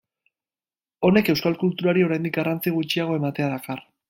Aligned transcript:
Honek 1.09 1.29
euskal 1.35 1.59
kulturari 1.65 2.07
oraindik 2.09 2.37
garrantzi 2.41 2.77
gutxiago 2.79 3.23
ematea 3.23 3.55
dakar. 3.57 3.91